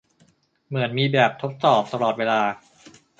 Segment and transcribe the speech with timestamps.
[0.67, 2.41] เหมือนมีแบบทดสอบตลอดเวลา